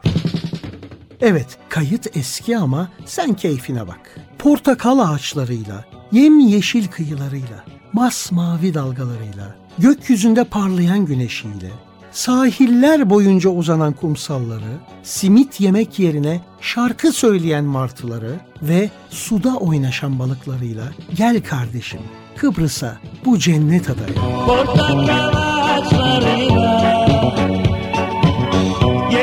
Evet, 1.22 1.58
kayıt 1.70 2.18
eski 2.18 2.58
ama 2.58 2.90
sen 3.06 3.34
keyfine 3.34 3.88
bak. 3.88 4.16
Portakal 4.40 5.00
ağaçlarıyla, 5.00 5.86
yem 6.12 6.40
yeşil 6.40 6.88
kıyılarıyla, 6.88 7.66
masmavi 7.94 8.74
dalgalarıyla, 8.74 9.56
gökyüzünde 9.78 10.44
parlayan 10.44 11.06
güneşiyle, 11.06 11.72
sahiller 12.12 13.10
boyunca 13.10 13.50
uzanan 13.50 13.94
kumsalları, 13.94 14.78
simit 15.04 15.60
yemek 15.62 16.00
yerine 16.00 16.42
şarkı 16.62 17.12
söyleyen 17.12 17.64
martıları 17.64 18.40
ve 18.62 18.90
suda 19.10 19.56
oynaşan 19.56 20.20
balıklarıyla 20.20 20.84
gel 21.16 21.44
kardeşim 21.44 22.02
Kıbrıs'a 22.38 22.98
bu 23.26 23.40
cennet 23.40 23.90
adaya. 23.90 24.46
Portakal 24.46 25.30
ağaçlarıyla 25.34 26.83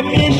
Yemyeşil 0.01 0.40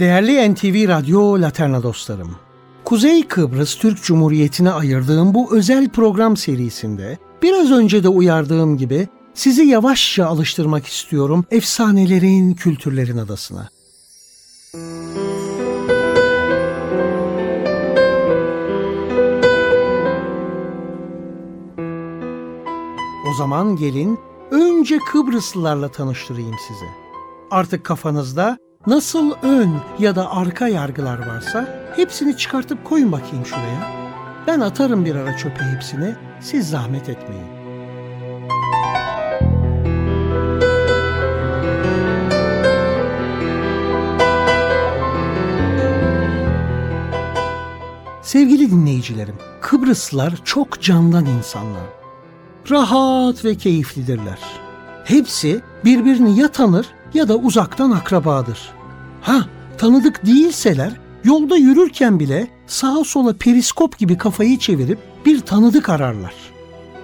Değerli 0.00 0.54
NTV 0.54 0.88
Radyo 0.88 1.40
Laterna 1.40 1.82
dostlarım. 1.82 2.36
Kuzey 2.84 3.28
Kıbrıs 3.28 3.74
Türk 3.74 4.02
Cumhuriyeti'ne 4.02 4.70
ayırdığım 4.70 5.34
bu 5.34 5.56
özel 5.56 5.88
program 5.88 6.36
serisinde 6.36 7.18
biraz 7.42 7.70
önce 7.70 8.02
de 8.02 8.08
uyardığım 8.08 8.76
gibi 8.76 9.08
sizi 9.34 9.62
yavaşça 9.62 10.26
alıştırmak 10.26 10.86
istiyorum 10.86 11.44
efsanelerin, 11.50 12.54
kültürlerin 12.54 13.16
adasına. 13.16 13.68
O 23.30 23.34
zaman 23.38 23.76
gelin 23.76 24.18
önce 24.50 24.98
Kıbrıslılarla 24.98 25.88
tanıştırayım 25.88 26.56
sizi. 26.68 26.86
Artık 27.50 27.84
kafanızda 27.84 28.58
nasıl 28.86 29.32
ön 29.42 29.70
ya 29.98 30.16
da 30.16 30.30
arka 30.30 30.68
yargılar 30.68 31.26
varsa 31.26 31.90
hepsini 31.96 32.36
çıkartıp 32.36 32.84
koyun 32.84 33.12
bakayım 33.12 33.46
şuraya. 33.46 34.00
Ben 34.46 34.60
atarım 34.60 35.04
bir 35.04 35.14
ara 35.14 35.36
çöpe 35.36 35.64
hepsini, 35.64 36.14
siz 36.40 36.70
zahmet 36.70 37.08
etmeyin. 37.08 37.44
Sevgili 48.22 48.70
dinleyicilerim, 48.70 49.34
Kıbrıslılar 49.60 50.34
çok 50.44 50.80
candan 50.80 51.26
insanlar. 51.26 51.86
Rahat 52.70 53.44
ve 53.44 53.54
keyiflidirler. 53.54 54.38
Hepsi 55.04 55.60
birbirini 55.84 56.40
ya 56.40 56.48
tanır 56.48 56.86
ya 57.14 57.28
da 57.28 57.36
uzaktan 57.36 57.90
akrabadır. 57.90 58.70
Ha, 59.22 59.44
tanıdık 59.78 60.26
değilseler 60.26 60.92
yolda 61.24 61.56
yürürken 61.56 62.20
bile 62.20 62.48
sağa 62.66 63.04
sola 63.04 63.36
periskop 63.36 63.98
gibi 63.98 64.18
kafayı 64.18 64.58
çevirip 64.58 64.98
bir 65.26 65.40
tanıdık 65.40 65.88
ararlar. 65.88 66.34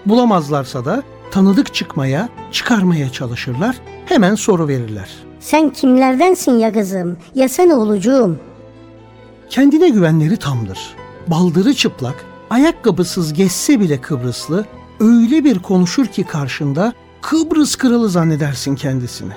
Bulamazlarsa 0.06 0.84
da 0.84 1.02
tanıdık 1.30 1.74
çıkmaya, 1.74 2.28
çıkarmaya 2.52 3.12
çalışırlar, 3.12 3.76
hemen 4.06 4.34
soru 4.34 4.68
verirler. 4.68 5.08
Sen 5.40 5.70
kimlerdensin 5.70 6.58
ya 6.58 6.72
kızım? 6.72 7.16
Ya 7.34 7.48
sen 7.48 7.70
oğlucuğum? 7.70 8.36
Kendine 9.50 9.88
güvenleri 9.88 10.36
tamdır. 10.36 10.78
Baldırı 11.26 11.74
çıplak, 11.74 12.24
ayakkabısız 12.50 13.32
geçse 13.32 13.80
bile 13.80 14.00
Kıbrıslı 14.00 14.66
öyle 15.00 15.44
bir 15.44 15.58
konuşur 15.58 16.06
ki 16.06 16.24
karşında 16.24 16.92
Kıbrıs 17.22 17.76
kralı 17.76 18.08
zannedersin 18.08 18.74
kendisini. 18.74 19.32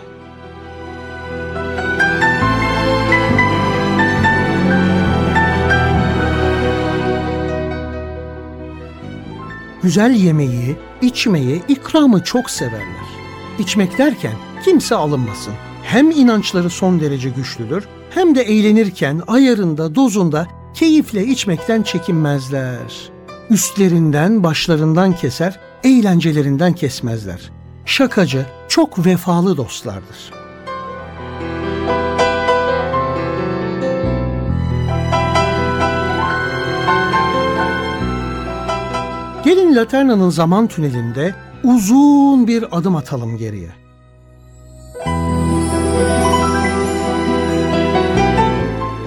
Güzel 9.83 10.11
yemeği, 10.11 10.77
içmeyi, 11.01 11.61
ikramı 11.67 12.23
çok 12.23 12.49
severler. 12.49 13.09
İçmek 13.59 13.97
derken 13.97 14.33
kimse 14.65 14.95
alınmasın. 14.95 15.53
Hem 15.83 16.11
inançları 16.11 16.69
son 16.69 16.99
derece 16.99 17.29
güçlüdür 17.29 17.87
hem 18.09 18.35
de 18.35 18.41
eğlenirken 18.41 19.21
ayarında, 19.27 19.95
dozunda 19.95 20.47
keyifle 20.73 21.25
içmekten 21.25 21.81
çekinmezler. 21.81 23.09
Üstlerinden, 23.49 24.43
başlarından 24.43 25.15
keser, 25.15 25.59
eğlencelerinden 25.83 26.73
kesmezler. 26.73 27.51
Şakacı, 27.85 28.45
çok 28.67 29.05
vefalı 29.05 29.57
dostlardır. 29.57 30.38
Gelin 39.49 39.75
Laterna'nın 39.75 40.29
zaman 40.29 40.67
tünelinde 40.67 41.35
uzun 41.63 42.47
bir 42.47 42.77
adım 42.77 42.95
atalım 42.95 43.37
geriye. 43.37 43.69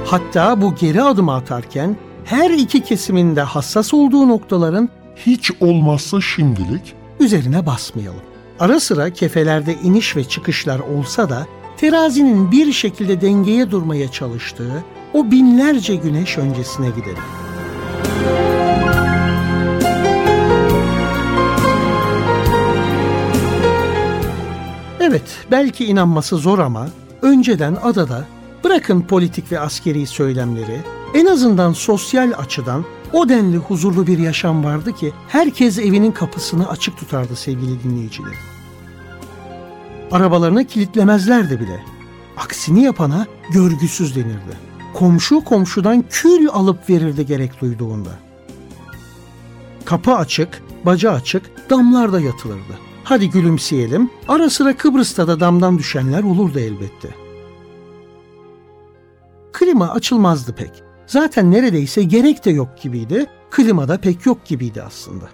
Hatta 0.07 0.61
bu 0.62 0.74
geri 0.74 1.02
adımı 1.02 1.35
atarken 1.35 1.96
her 2.24 2.50
iki 2.50 2.81
kesiminde 2.81 3.42
hassas 3.42 3.94
olduğu 3.94 4.28
noktaların 4.28 4.88
Hiç 5.16 5.50
olmazsa 5.61 6.20
şimdilik 6.20 6.94
üzerine 7.20 7.66
basmayalım. 7.66 8.22
Ara 8.61 8.81
sıra 8.81 9.11
kefelerde 9.11 9.74
iniş 9.74 10.16
ve 10.16 10.24
çıkışlar 10.24 10.78
olsa 10.78 11.31
da 11.31 11.46
terazinin 11.76 12.50
bir 12.50 12.72
şekilde 12.72 13.20
dengeye 13.20 13.70
durmaya 13.70 14.11
çalıştığı 14.11 14.85
o 15.14 15.31
binlerce 15.31 15.96
güneş 15.96 16.38
öncesine 16.38 16.90
gidelim. 16.90 17.41
Evet, 25.12 25.46
belki 25.51 25.85
inanması 25.85 26.37
zor 26.37 26.59
ama 26.59 26.88
önceden 27.22 27.77
adada 27.83 28.25
bırakın 28.64 29.01
politik 29.01 29.53
ve 29.53 29.61
askeri 29.61 30.07
söylemleri, 30.07 30.81
en 31.14 31.27
azından 31.27 31.72
sosyal 31.72 32.33
açıdan 32.38 32.85
o 33.12 33.29
denli 33.29 33.57
huzurlu 33.57 34.07
bir 34.07 34.18
yaşam 34.18 34.64
vardı 34.64 34.92
ki 34.92 35.12
herkes 35.29 35.79
evinin 35.79 36.12
kapısını 36.12 36.68
açık 36.68 36.96
tutardı 36.96 37.37
sevgili 37.37 37.83
dinleyiciler. 37.83 38.35
Arabalarını 40.12 40.66
kilitlemezlerdi 40.66 41.61
bile. 41.61 41.85
Aksini 42.37 42.83
yapana 42.83 43.27
görgüsüz 43.51 44.16
denirdi. 44.16 44.57
Komşu 44.94 45.44
komşudan 45.44 46.05
kül 46.11 46.48
alıp 46.48 46.90
verirdi 46.90 47.27
gerek 47.27 47.61
duyduğunda. 47.61 48.11
Kapı 49.85 50.14
açık, 50.14 50.62
baca 50.85 51.12
açık, 51.12 51.70
damlarda 51.70 52.20
yatılırdı. 52.20 52.91
Hadi 53.12 53.31
gülümseyelim, 53.31 54.11
ara 54.29 54.51
sıra 54.51 54.77
Kıbrıs'ta 54.77 55.29
da 55.29 55.40
damdan 55.40 55.79
düşenler 55.79 56.22
olurdu 56.22 56.59
elbette. 56.59 57.09
Klima 59.53 59.90
açılmazdı 59.90 60.55
pek. 60.55 60.70
Zaten 61.07 61.51
neredeyse 61.51 62.03
gerek 62.03 62.44
de 62.44 62.51
yok 62.51 62.68
gibiydi, 62.83 63.27
klima 63.51 63.88
da 63.88 64.01
pek 64.01 64.27
yok 64.27 64.44
gibiydi 64.44 64.83
aslında. 64.83 65.29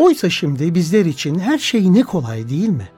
Oysa 0.00 0.30
şimdi 0.30 0.74
bizler 0.74 1.04
için 1.04 1.38
her 1.38 1.58
şey 1.58 1.92
ne 1.92 2.02
kolay 2.02 2.48
değil 2.48 2.68
mi? 2.68 2.88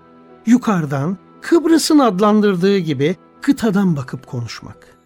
Yukarıdan 0.46 1.16
Kıbrıs'ın 1.40 1.98
adlandırdığı 1.98 2.78
gibi 2.78 3.16
kıtadan 3.40 3.96
bakıp 3.96 4.26
konuşmak. 4.26 4.96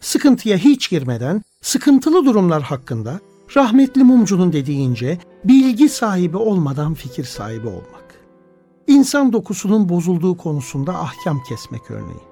Sıkıntıya 0.00 0.56
hiç 0.56 0.90
girmeden 0.90 1.42
sıkıntılı 1.62 2.24
durumlar 2.24 2.62
hakkında 2.62 3.20
rahmetli 3.56 4.04
mumcunun 4.04 4.52
dediğince 4.52 5.18
bilgi 5.44 5.88
sahibi 5.88 6.36
olmadan 6.36 6.94
fikir 6.94 7.24
sahibi 7.24 7.66
olmak. 7.66 8.04
İnsan 8.86 9.32
dokusunun 9.32 9.88
bozulduğu 9.88 10.36
konusunda 10.36 10.98
ahkam 10.98 11.42
kesmek 11.48 11.90
örneği. 11.90 12.22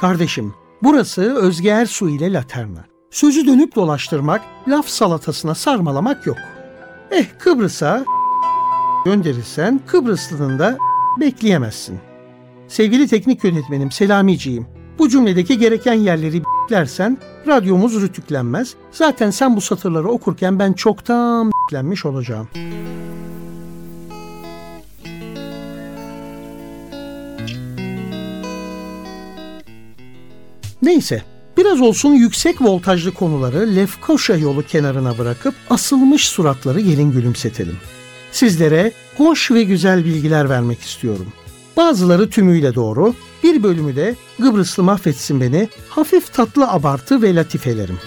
Kardeşim, 0.00 0.54
burası 0.82 1.34
Özge 1.34 1.68
Ersu 1.68 2.08
ile 2.08 2.32
Laterna. 2.32 2.84
Sözü 3.10 3.46
dönüp 3.46 3.74
dolaştırmak, 3.76 4.42
laf 4.68 4.88
salatasına 4.88 5.54
sarmalamak 5.54 6.26
yok. 6.26 6.38
Eh 7.10 7.26
Kıbrıs'a 7.38 8.04
gönderirsen 9.04 9.80
Kıbrıslının 9.86 10.58
da 10.58 10.78
bekleyemezsin. 11.20 11.98
Sevgili 12.68 13.08
teknik 13.08 13.44
yönetmenim 13.44 13.90
Selamiciğim, 13.90 14.66
bu 14.98 15.08
cümledeki 15.08 15.58
gereken 15.58 15.94
yerleri 15.94 16.42
b**lersen 16.42 17.18
radyomuz 17.46 18.00
rütüklenmez. 18.02 18.74
Zaten 18.92 19.30
sen 19.30 19.56
bu 19.56 19.60
satırları 19.60 20.08
okurken 20.08 20.58
ben 20.58 20.72
çoktan 20.72 21.50
b**lenmiş 21.50 22.06
olacağım. 22.06 22.48
Neyse, 30.82 31.22
biraz 31.56 31.80
olsun 31.80 32.14
yüksek 32.14 32.62
voltajlı 32.62 33.14
konuları 33.14 33.76
Lefkoşa 33.76 34.36
yolu 34.36 34.62
kenarına 34.62 35.18
bırakıp 35.18 35.54
asılmış 35.70 36.28
suratları 36.28 36.80
gelin 36.80 37.12
gülümsetelim. 37.12 37.76
Sizlere 38.32 38.92
hoş 39.16 39.50
ve 39.50 39.62
güzel 39.62 40.04
bilgiler 40.04 40.48
vermek 40.48 40.80
istiyorum. 40.80 41.26
Bazıları 41.76 42.30
tümüyle 42.30 42.74
doğru, 42.74 43.14
bir 43.42 43.62
bölümü 43.62 43.96
de 43.96 44.16
Kıbrıslı 44.40 44.82
mahvetsin 44.82 45.40
beni, 45.40 45.68
hafif 45.88 46.34
tatlı 46.34 46.68
abartı 46.68 47.22
ve 47.22 47.34
latifelerim. 47.34 47.98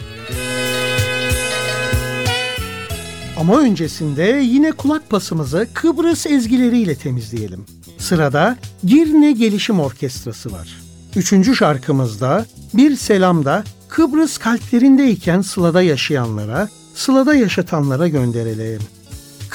Ama 3.40 3.60
öncesinde 3.60 4.42
yine 4.44 4.72
kulak 4.72 5.10
pasımızı 5.10 5.68
Kıbrıs 5.74 6.26
ezgileriyle 6.26 6.96
temizleyelim. 6.96 7.66
Sırada 7.98 8.58
Girne 8.84 9.32
Gelişim 9.32 9.80
Orkestrası 9.80 10.52
var. 10.52 10.78
Üçüncü 11.16 11.56
şarkımızda 11.56 12.46
bir 12.74 12.96
selam 12.96 13.46
da 13.46 13.64
Kıbrıs 13.88 14.38
kalplerindeyken 14.38 15.42
Sıla'da 15.42 15.82
yaşayanlara, 15.82 16.70
Sıla'da 16.96 17.36
yaşatanlara 17.36 18.08
gönderelim. 18.08 18.82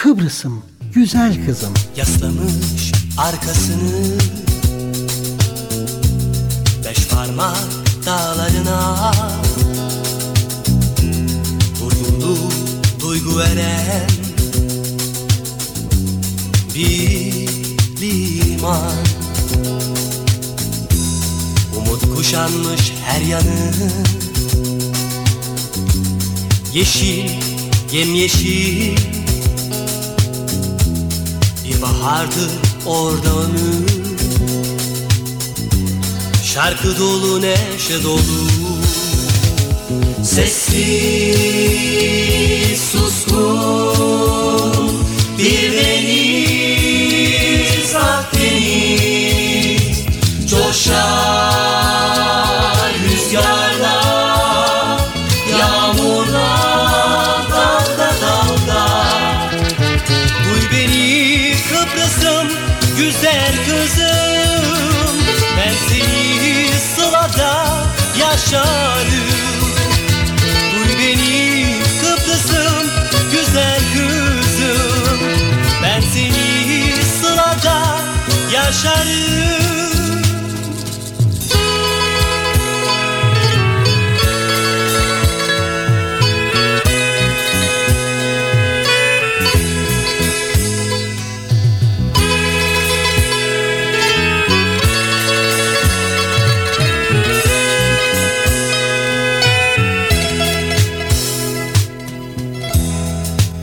Kıbrıs'ım, 0.02 0.62
güzel 0.94 1.46
kızım. 1.46 1.74
Yaslamış 1.96 2.92
arkasını. 3.18 4.18
Beş 6.84 7.08
parmak 7.08 7.56
dağlarına. 8.06 9.12
Vurgunlu 11.80 12.38
duygu 13.00 13.38
veren 13.38 14.08
Bir 16.74 17.48
liman. 18.00 18.92
Umut 21.76 22.16
kuşanmış 22.16 22.92
her 23.04 23.20
yanı. 23.20 23.72
Yeşil, 26.74 27.30
yemyeşil 27.92 29.17
bir 31.68 31.82
bahardır 31.82 32.50
orada 32.86 33.28
ömür 33.28 33.88
Şarkı 36.44 36.98
dolu 36.98 37.40
neşe 37.40 38.02
dolu. 38.04 38.48
Sessiz 40.22 40.90
suskun 42.92 44.28
Bir 45.38 45.72
deniz 45.72 46.17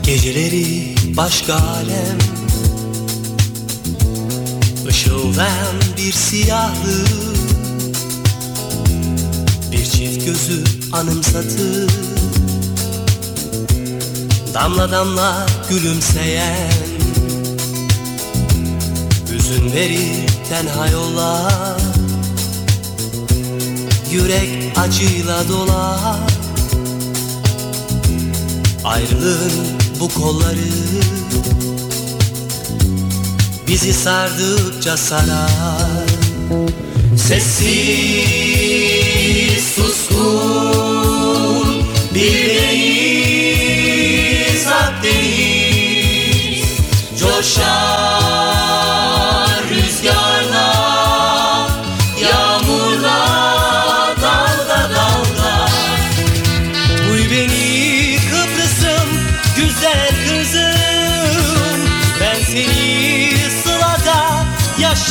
Geceleri 0.06 0.94
başka 1.16 1.54
Işıldayan 5.36 5.76
bir 5.96 6.12
siyahlı 6.12 7.04
Bir 9.72 9.84
çift 9.84 10.26
gözü 10.26 10.64
anımsatır 10.92 11.90
Damla 14.54 14.92
damla 14.92 15.46
gülümseyen 15.70 16.72
Hüzün 19.32 19.72
verir 19.72 20.26
tenha 20.48 20.88
yollar 20.88 21.80
Yürek 24.12 24.78
acıyla 24.78 25.48
dolar. 25.48 26.20
Ayrılığın 28.84 29.52
bu 30.00 30.08
kolları 30.08 31.25
Bizi 33.68 33.92
sardıkça 33.92 34.96
sarar. 34.96 36.06
Sessiz 37.16 37.64
suskun 39.76 40.65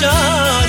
yaşarım 0.06 0.65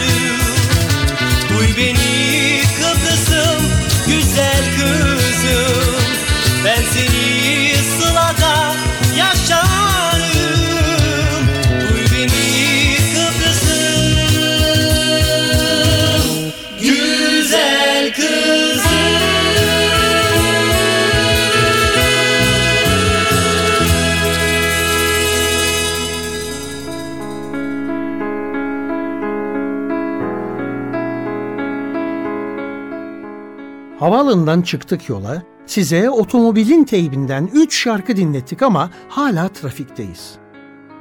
Havaalanından 33.98 34.62
çıktık 34.62 35.09
yola. 35.09 35.42
Size 35.66 36.11
otomobilin 36.11 36.85
teybinden 36.85 37.50
3 37.52 37.76
şarkı 37.76 38.16
dinlettik 38.16 38.62
ama 38.62 38.90
hala 39.09 39.48
trafikteyiz. 39.48 40.35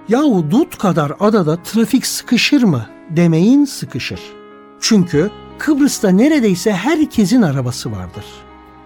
Yahu 0.10 0.52
dut 0.52 0.78
kadar 0.78 1.12
adada 1.20 1.64
trafik 1.64 2.06
sıkışır 2.06 2.64
mı? 2.64 2.86
Demeyin 3.10 3.66
sıkışır. 3.66 4.20
Çünkü 4.80 5.32
Kıbrıs'ta 5.58 6.10
neredeyse 6.10 6.74
herkesin 6.74 7.42
arabası 7.42 7.92
vardır. 7.92 8.26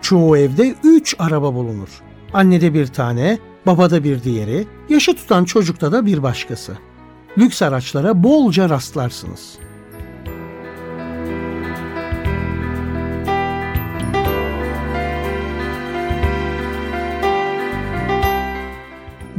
Çoğu 0.01 0.37
evde 0.37 0.75
3 0.83 1.15
araba 1.19 1.53
bulunur. 1.53 2.01
Annede 2.33 2.73
bir 2.73 2.87
tane, 2.87 3.39
babada 3.65 4.03
bir 4.03 4.23
diğeri, 4.23 4.67
yaşı 4.89 5.15
tutan 5.15 5.45
çocukta 5.45 5.91
da 5.91 6.05
bir 6.05 6.23
başkası. 6.23 6.77
Lüks 7.37 7.61
araçlara 7.61 8.23
bolca 8.23 8.69
rastlarsınız. 8.69 9.57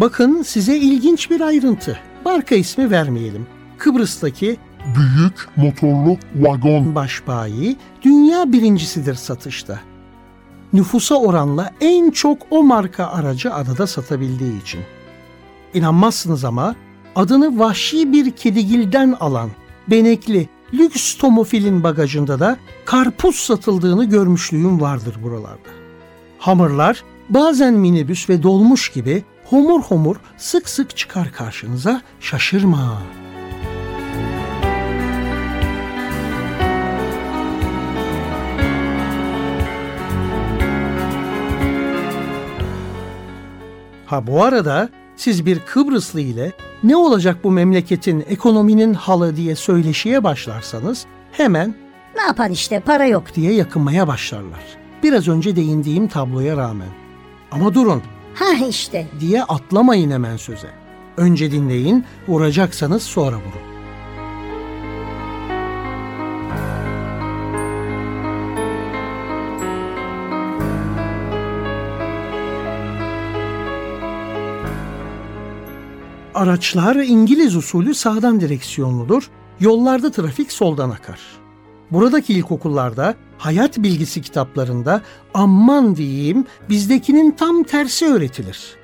Bakın 0.00 0.42
size 0.42 0.76
ilginç 0.76 1.30
bir 1.30 1.40
ayrıntı. 1.40 1.98
Marka 2.24 2.54
ismi 2.54 2.90
vermeyelim. 2.90 3.46
Kıbrıs'taki 3.78 4.56
Büyük 4.96 5.48
motorlu 5.56 6.16
vagon 6.34 6.94
başbayi 6.94 7.76
dünya 8.02 8.52
birincisidir 8.52 9.14
satışta. 9.14 9.80
Nüfusa 10.72 11.14
oranla 11.14 11.70
en 11.80 12.10
çok 12.10 12.38
o 12.50 12.62
marka 12.62 13.06
aracı 13.06 13.54
adada 13.54 13.86
satabildiği 13.86 14.62
için. 14.62 14.80
İnanmazsınız 15.74 16.44
ama 16.44 16.74
adını 17.16 17.58
vahşi 17.58 18.12
bir 18.12 18.30
kedigilden 18.30 19.16
alan 19.20 19.50
benekli 19.88 20.48
lüks 20.74 21.14
tomofilin 21.14 21.82
bagajında 21.82 22.40
da 22.40 22.56
karpuz 22.84 23.36
satıldığını 23.36 24.04
görmüşlüğüm 24.04 24.80
vardır 24.80 25.14
buralarda. 25.22 25.70
Hamırlar 26.38 27.04
bazen 27.28 27.74
minibüs 27.74 28.28
ve 28.28 28.42
dolmuş 28.42 28.88
gibi 28.88 29.24
homur 29.50 29.82
homur 29.82 30.16
sık 30.36 30.68
sık 30.68 30.96
çıkar 30.96 31.32
karşınıza 31.32 32.02
şaşırma. 32.20 33.02
Ha 44.06 44.26
bu 44.26 44.44
arada 44.44 44.88
siz 45.16 45.46
bir 45.46 45.58
Kıbrıslı 45.58 46.20
ile 46.20 46.52
ne 46.82 46.96
olacak 46.96 47.44
bu 47.44 47.50
memleketin 47.50 48.24
ekonominin 48.28 48.94
halı 48.94 49.36
diye 49.36 49.56
söyleşiye 49.56 50.24
başlarsanız 50.24 51.06
hemen 51.32 51.74
ne 52.16 52.22
yapar 52.22 52.50
işte 52.50 52.80
para 52.80 53.06
yok 53.06 53.24
diye 53.34 53.52
yakınmaya 53.52 54.08
başlarlar. 54.08 54.64
Biraz 55.02 55.28
önce 55.28 55.56
değindiğim 55.56 56.08
tabloya 56.08 56.56
rağmen. 56.56 56.88
Ama 57.50 57.74
durun 57.74 58.02
Ha 58.34 58.66
işte. 58.68 59.06
diye 59.20 59.42
atlamayın 59.42 60.10
hemen 60.10 60.36
söze. 60.36 60.70
Önce 61.16 61.50
dinleyin, 61.52 62.04
vuracaksanız 62.28 63.02
sonra 63.02 63.36
vurun. 63.36 63.70
Araçlar 76.34 76.96
İngiliz 76.96 77.56
usulü 77.56 77.94
sağdan 77.94 78.40
direksiyonludur. 78.40 79.30
Yollarda 79.60 80.10
trafik 80.10 80.52
soldan 80.52 80.90
akar. 80.90 81.39
Buradaki 81.92 82.32
ilkokullarda 82.32 83.14
hayat 83.38 83.78
bilgisi 83.78 84.22
kitaplarında 84.22 85.02
aman 85.34 85.96
diyeyim 85.96 86.46
bizdekinin 86.68 87.30
tam 87.30 87.62
tersi 87.62 88.06
öğretilir. 88.06 88.76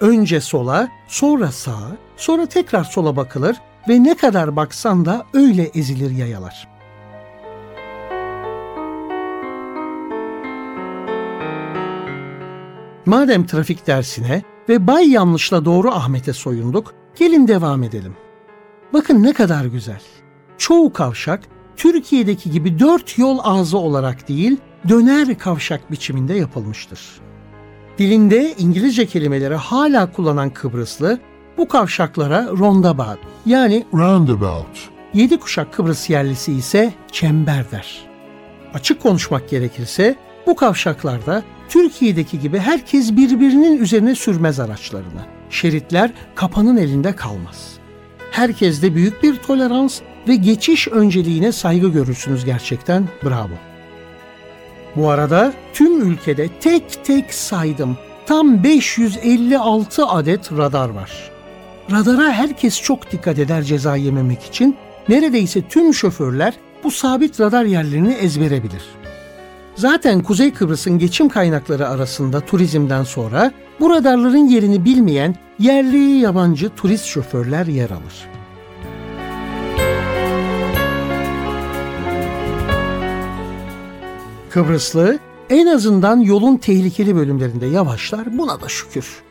Önce 0.00 0.40
sola, 0.40 0.88
sonra 1.08 1.52
sağa, 1.52 1.96
sonra 2.16 2.46
tekrar 2.46 2.84
sola 2.84 3.16
bakılır 3.16 3.56
ve 3.88 4.02
ne 4.02 4.16
kadar 4.16 4.56
baksan 4.56 5.04
da 5.04 5.26
öyle 5.34 5.62
ezilir 5.62 6.10
yayalar. 6.10 6.68
Madem 13.06 13.46
trafik 13.46 13.86
dersine 13.86 14.42
ve 14.68 14.86
Bay 14.86 15.10
Yanlış'la 15.10 15.64
doğru 15.64 15.90
Ahmet'e 15.90 16.32
soyunduk, 16.32 16.94
gelin 17.18 17.48
devam 17.48 17.82
edelim. 17.82 18.16
Bakın 18.92 19.22
ne 19.22 19.32
kadar 19.32 19.64
güzel. 19.64 20.02
Çoğu 20.58 20.92
kavşak 20.92 21.40
Türkiye'deki 21.78 22.50
gibi 22.50 22.78
dört 22.78 23.18
yol 23.18 23.38
ağzı 23.42 23.78
olarak 23.78 24.28
değil, 24.28 24.56
döner 24.88 25.38
kavşak 25.38 25.90
biçiminde 25.90 26.34
yapılmıştır. 26.34 27.00
Dilinde 27.98 28.54
İngilizce 28.58 29.06
kelimeleri 29.06 29.54
hala 29.54 30.12
kullanan 30.12 30.50
Kıbrıslı, 30.50 31.18
bu 31.58 31.68
kavşaklara 31.68 32.48
roundabout 32.48 33.18
yani 33.46 33.86
Roundabout. 33.94 34.88
Yedi 35.14 35.38
kuşak 35.38 35.72
Kıbrıs 35.72 36.10
yerlisi 36.10 36.52
ise 36.52 36.92
çember 37.12 37.70
der. 37.70 37.98
Açık 38.74 39.02
konuşmak 39.02 39.50
gerekirse 39.50 40.16
bu 40.46 40.56
kavşaklarda 40.56 41.42
Türkiye'deki 41.68 42.40
gibi 42.40 42.58
herkes 42.58 43.16
birbirinin 43.16 43.82
üzerine 43.82 44.14
sürmez 44.14 44.60
araçlarını. 44.60 45.22
Şeritler 45.50 46.12
kapanın 46.34 46.76
elinde 46.76 47.16
kalmaz. 47.16 47.72
Herkeste 48.30 48.94
büyük 48.94 49.22
bir 49.22 49.36
tolerans 49.36 50.00
ve 50.28 50.36
geçiş 50.36 50.88
önceliğine 50.88 51.52
saygı 51.52 51.88
görürsünüz 51.88 52.44
gerçekten. 52.44 53.08
Bravo. 53.24 53.54
Bu 54.96 55.10
arada 55.10 55.52
tüm 55.74 56.10
ülkede 56.12 56.48
tek 56.60 57.04
tek 57.04 57.34
saydım. 57.34 57.96
Tam 58.26 58.64
556 58.64 60.06
adet 60.06 60.52
radar 60.52 60.88
var. 60.88 61.30
Radara 61.90 62.32
herkes 62.32 62.82
çok 62.82 63.12
dikkat 63.12 63.38
eder 63.38 63.62
ceza 63.62 63.96
yememek 63.96 64.42
için. 64.42 64.76
Neredeyse 65.08 65.62
tüm 65.68 65.94
şoförler 65.94 66.54
bu 66.84 66.90
sabit 66.90 67.40
radar 67.40 67.64
yerlerini 67.64 68.12
ezbere 68.12 68.62
bilir. 68.62 68.82
Zaten 69.74 70.22
Kuzey 70.22 70.52
Kıbrıs'ın 70.52 70.98
geçim 70.98 71.28
kaynakları 71.28 71.88
arasında 71.88 72.40
turizmden 72.40 73.04
sonra 73.04 73.52
bu 73.80 73.90
radarların 73.90 74.48
yerini 74.48 74.84
bilmeyen 74.84 75.34
yerli 75.58 75.98
yabancı 75.98 76.68
turist 76.68 77.04
şoförler 77.04 77.66
yer 77.66 77.90
alır. 77.90 78.37
Kıbrıslı 84.58 85.18
en 85.50 85.66
azından 85.66 86.20
yolun 86.20 86.56
tehlikeli 86.56 87.16
bölümlerinde 87.16 87.66
yavaşlar 87.66 88.38
buna 88.38 88.60
da 88.60 88.68
şükür. 88.68 89.22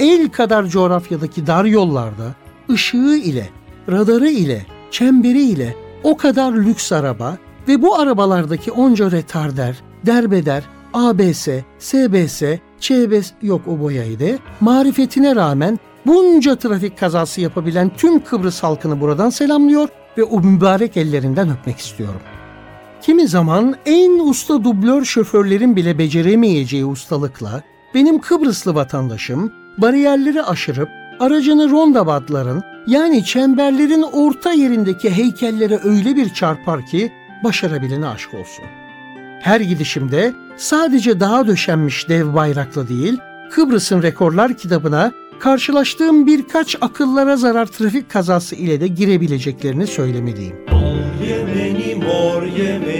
El 0.00 0.28
kadar 0.28 0.66
coğrafyadaki 0.66 1.46
dar 1.46 1.64
yollarda 1.64 2.34
ışığı 2.70 3.20
ile, 3.24 3.48
radarı 3.90 4.28
ile, 4.28 4.66
çemberi 4.90 5.42
ile 5.42 5.76
o 6.02 6.16
kadar 6.16 6.52
lüks 6.52 6.92
araba 6.92 7.38
ve 7.68 7.82
bu 7.82 7.98
arabalardaki 7.98 8.72
onca 8.72 9.10
retarder, 9.10 9.76
derbeder, 10.06 10.64
ABS, 10.94 11.48
SBS, 11.78 12.42
ÇBS 12.80 13.32
yok 13.42 13.62
o 13.68 13.80
boyaydı. 13.80 14.38
Marifetine 14.60 15.36
rağmen 15.36 15.78
bunca 16.06 16.56
trafik 16.56 16.98
kazası 16.98 17.40
yapabilen 17.40 17.90
tüm 17.96 18.24
Kıbrıs 18.24 18.62
halkını 18.62 19.00
buradan 19.00 19.30
selamlıyor 19.30 19.88
ve 20.18 20.24
o 20.24 20.40
mübarek 20.40 20.96
ellerinden 20.96 21.50
öpmek 21.50 21.78
istiyorum. 21.78 22.20
Kimi 23.02 23.28
zaman 23.28 23.76
en 23.86 24.18
usta 24.18 24.64
dublör 24.64 25.04
şoförlerin 25.04 25.76
bile 25.76 25.98
beceremeyeceği 25.98 26.84
ustalıkla 26.84 27.62
benim 27.94 28.20
Kıbrıslı 28.20 28.74
vatandaşım 28.74 29.52
bariyerleri 29.78 30.42
aşırıp 30.42 30.88
aracını 31.20 31.70
rondabatların 31.70 32.62
yani 32.86 33.24
çemberlerin 33.24 34.02
orta 34.02 34.52
yerindeki 34.52 35.10
heykellere 35.10 35.80
öyle 35.84 36.16
bir 36.16 36.34
çarpar 36.34 36.86
ki 36.86 37.12
başarabilene 37.44 38.06
aşk 38.06 38.34
olsun. 38.34 38.64
Her 39.40 39.60
gidişimde 39.60 40.32
sadece 40.56 41.20
dağa 41.20 41.46
döşenmiş 41.46 42.08
dev 42.08 42.34
bayrakla 42.34 42.88
değil, 42.88 43.18
Kıbrıs'ın 43.50 44.02
rekorlar 44.02 44.56
kitabına 44.56 45.12
karşılaştığım 45.40 46.26
birkaç 46.26 46.76
akıllara 46.80 47.36
zarar 47.36 47.66
trafik 47.66 48.10
kazası 48.10 48.54
ile 48.54 48.80
de 48.80 48.88
girebileceklerini 48.88 49.86
söylemeliyim. 49.86 50.77
Yemeni 52.08 52.14
mor 52.14 52.42
Yemeni 52.42 52.97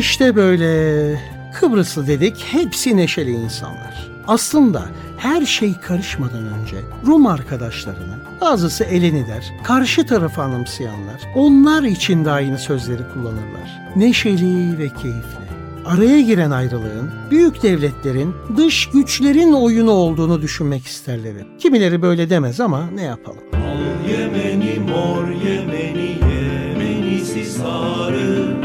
İşte 0.00 0.36
böyle 0.36 1.20
Kıbrıslı 1.54 2.06
dedik 2.06 2.46
hepsi 2.50 2.96
neşeli 2.96 3.30
insanlar. 3.30 4.10
Aslında 4.26 4.82
her 5.18 5.46
şey 5.46 5.74
karışmadan 5.74 6.44
önce 6.46 6.76
Rum 7.06 7.26
arkadaşlarını, 7.26 8.16
bazısı 8.40 8.84
elini 8.84 9.26
der, 9.26 9.52
karşı 9.64 10.06
tarafı 10.06 10.42
anımsayanlar, 10.42 11.20
onlar 11.34 11.82
için 11.82 12.24
de 12.24 12.30
aynı 12.30 12.58
sözleri 12.58 13.02
kullanırlar. 13.14 13.80
Neşeli 13.96 14.78
ve 14.78 14.88
keyifli. 14.88 15.50
Araya 15.86 16.20
giren 16.20 16.50
ayrılığın, 16.50 17.10
büyük 17.30 17.62
devletlerin, 17.62 18.34
dış 18.56 18.88
güçlerin 18.90 19.52
oyunu 19.52 19.90
olduğunu 19.90 20.42
düşünmek 20.42 20.86
isterler. 20.86 21.32
Kimileri 21.58 22.02
böyle 22.02 22.30
demez 22.30 22.60
ama 22.60 22.86
ne 22.94 23.02
yapalım. 23.02 23.42
Al 23.54 24.10
Yemeni 24.10 24.80
mor 24.80 25.28
Yemeni 25.28 26.18
Yemenisi 26.30 27.44
sarı 27.44 28.59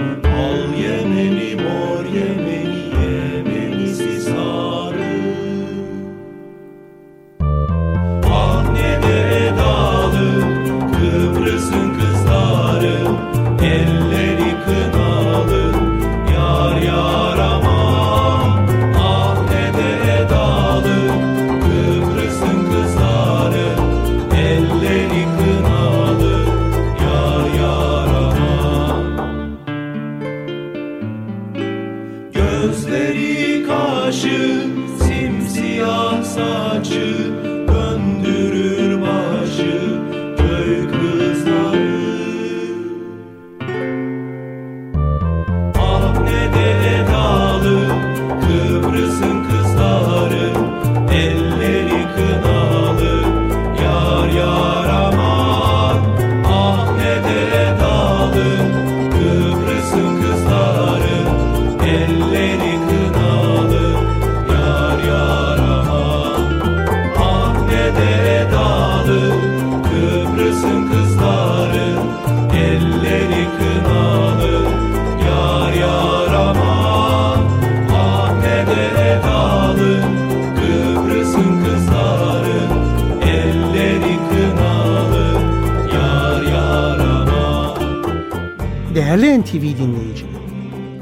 NTV 89.46 89.62
dinleyicileri, 89.62 90.46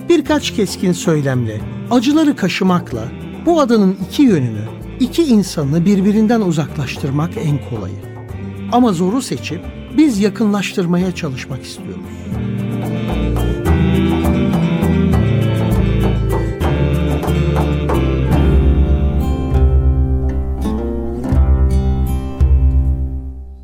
birkaç 0.10 0.52
keskin 0.52 0.92
söylemle, 0.92 1.62
acıları 1.92 2.36
kaşımakla 2.36 3.04
bu 3.46 3.62
adanın 3.62 3.98
iki 4.08 4.24
yönünü, 4.24 4.64
iki 5.00 5.24
insanı 5.24 5.86
birbirinden 5.86 6.42
uzaklaştırmak 6.42 7.30
en 7.38 7.60
kolayı. 7.70 7.96
Ama 8.72 8.94
zoru 8.94 9.22
seçip 9.22 9.62
biz 9.98 10.20
yakınlaştırmaya 10.20 11.16
çalışmak 11.16 11.64
istiyoruz. 11.64 12.04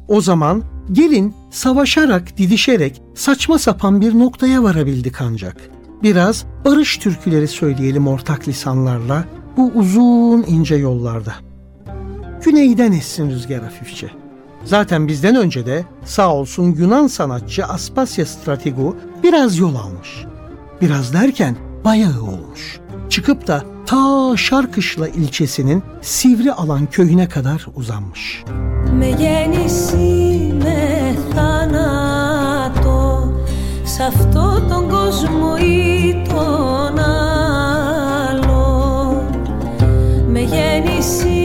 O 0.08 0.22
zaman 0.22 0.64
gelin 0.92 1.34
savaşarak, 1.50 2.38
didişerek 2.38 3.02
saçma 3.16 3.60
sapan 3.60 4.02
bir 4.02 4.20
noktaya 4.20 4.64
varabildik 4.64 5.22
ancak. 5.22 5.56
Biraz 6.04 6.46
barış 6.66 6.98
türküleri 6.98 7.48
söyleyelim 7.48 8.08
ortak 8.08 8.48
lisanlarla 8.48 9.26
bu 9.58 9.72
uzun 9.76 10.44
ince 10.48 10.76
yollarda. 10.76 11.34
Güneyden 12.46 12.92
essin 12.92 13.30
rüzgar 13.30 13.64
hafifçe. 13.64 14.08
Zaten 14.66 15.08
bizden 15.08 15.36
önce 15.36 15.66
de 15.66 15.86
sağ 16.06 16.36
olsun 16.36 16.76
Yunan 16.78 17.08
sanatçı 17.08 17.66
Aspasya 17.66 18.26
Strategu 18.26 18.96
biraz 19.24 19.58
yol 19.58 19.76
almış. 19.76 20.26
Biraz 20.82 21.14
derken 21.14 21.56
bayağı 21.86 22.22
olmuş. 22.22 22.80
Çıkıp 23.10 23.48
da 23.48 23.64
ta 23.86 24.38
Şarkışla 24.38 25.08
ilçesinin 25.08 25.84
Sivri 26.02 26.54
Alan 26.54 26.86
köyüne 26.86 27.30
kadar 27.30 27.66
uzanmış. 27.76 28.44
Με 28.94 29.12
Σ' 34.00 34.02
αυτό 34.02 34.66
τον 34.70 34.90
κόσμο 34.90 35.56
ή 35.60 36.16
τον 36.28 37.00
άλλο 37.00 38.64
Με 40.28 40.40
γέννηση 40.40 41.39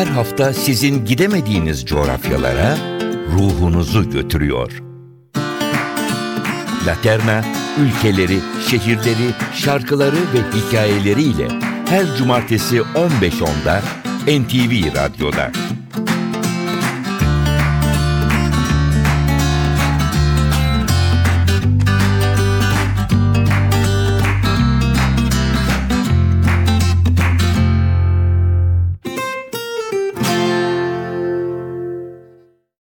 her 0.00 0.06
hafta 0.06 0.52
sizin 0.52 1.04
gidemediğiniz 1.04 1.84
coğrafyalara 1.84 2.76
ruhunuzu 3.32 4.10
götürüyor. 4.10 4.82
Laterna 6.86 7.44
ülkeleri, 7.80 8.38
şehirleri, 8.70 9.34
şarkıları 9.54 10.16
ve 10.16 10.58
hikayeleriyle 10.58 11.48
her 11.88 12.16
cumartesi 12.16 12.76
15.10'da 12.76 13.82
NTV 14.26 14.96
Radyo'da. 14.96 15.50